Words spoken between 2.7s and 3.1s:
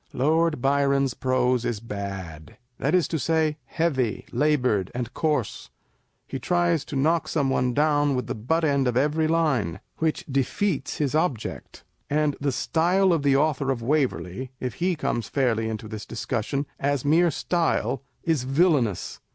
that is